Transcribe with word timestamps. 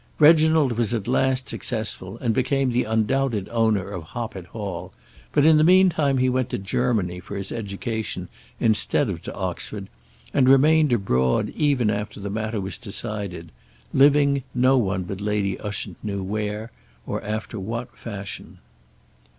Reginald 0.17 0.71
was 0.79 0.95
at 0.95 1.07
last 1.07 1.47
successful, 1.47 2.17
and 2.21 2.33
became 2.33 2.71
the 2.71 2.85
undoubted 2.85 3.47
owner 3.49 3.87
of 3.91 4.01
Hoppet 4.03 4.47
Hall; 4.47 4.93
but 5.31 5.45
in 5.45 5.57
the 5.57 5.63
meantime 5.63 6.17
he 6.17 6.27
went 6.27 6.49
to 6.49 6.57
Germany 6.57 7.19
for 7.19 7.35
his 7.37 7.51
education, 7.51 8.27
instead 8.59 9.09
of 9.11 9.21
to 9.21 9.35
Oxford, 9.35 9.89
and 10.33 10.49
remained 10.49 10.91
abroad 10.91 11.51
even 11.55 11.91
after 11.91 12.19
the 12.19 12.31
matter 12.31 12.59
was 12.59 12.79
decided, 12.79 13.51
living, 13.93 14.41
no 14.55 14.75
one 14.75 15.03
but 15.03 15.21
Lady 15.21 15.59
Ushant 15.59 15.97
knew 16.01 16.23
where, 16.23 16.71
or 17.05 17.23
after 17.23 17.59
what 17.59 17.95
fashion. 17.95 18.57